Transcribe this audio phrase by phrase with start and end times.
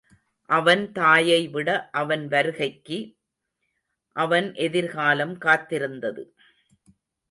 [0.49, 1.89] அவன் தாயை விட
[1.91, 2.99] அவன் வருகைக்கு,
[4.15, 6.23] அவன் எதிர்காலம் காத்திருந்தது.